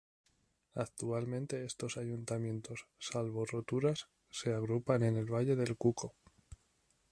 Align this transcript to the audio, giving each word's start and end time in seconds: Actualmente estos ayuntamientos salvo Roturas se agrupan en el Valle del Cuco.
Actualmente 0.73 1.63
estos 1.63 1.97
ayuntamientos 1.97 2.87
salvo 2.97 3.45
Roturas 3.45 4.07
se 4.31 4.51
agrupan 4.51 5.03
en 5.03 5.15
el 5.15 5.31
Valle 5.31 5.55
del 5.55 5.77
Cuco. 5.77 6.15